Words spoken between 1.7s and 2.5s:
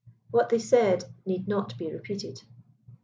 be repeated.